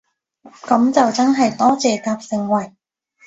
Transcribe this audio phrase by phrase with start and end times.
[0.63, 2.73] 噉就真係多謝夾盛惠